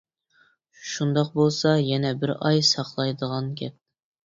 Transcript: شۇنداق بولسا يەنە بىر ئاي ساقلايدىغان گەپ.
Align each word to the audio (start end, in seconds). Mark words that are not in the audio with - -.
شۇنداق 0.91 1.29
بولسا 1.35 1.75
يەنە 1.89 2.15
بىر 2.25 2.35
ئاي 2.39 2.65
ساقلايدىغان 2.73 3.55
گەپ. 3.63 3.81